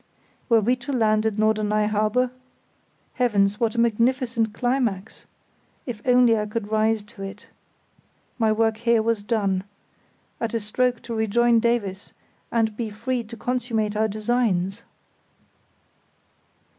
[0.49, 2.31] Were we to land at Norderney harbour?
[3.13, 7.45] Heavens, what a magnificent climax!—if only I could rise to it.
[8.39, 9.63] My work here was done.
[10.39, 12.13] At a stroke to rejoin Davies
[12.51, 14.81] and be free to consummate our designs!